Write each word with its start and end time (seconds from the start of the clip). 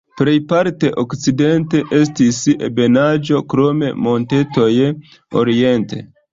Plejparte 0.19 0.89
okcidente 1.03 1.81
estis 1.99 2.41
ebenaĵo, 2.69 3.43
krome 3.55 3.93
montetoj 4.09 4.69
oriente. 5.45 6.05